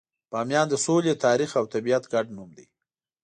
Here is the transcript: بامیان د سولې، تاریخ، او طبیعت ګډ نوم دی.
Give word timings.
بامیان 0.31 0.67
د 0.69 0.75
سولې، 0.85 1.13
تاریخ، 1.25 1.49
او 1.59 1.65
طبیعت 1.73 2.03
ګډ 2.13 2.25
نوم 2.37 2.49
دی. 2.57 2.65